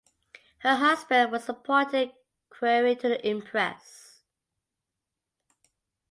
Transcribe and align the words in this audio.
Her 0.61 0.77
husband 0.77 1.31
was 1.31 1.47
appointed 1.47 2.13
equerry 2.49 2.95
to 2.95 3.07
the 3.09 3.23
Empress. 3.23 4.23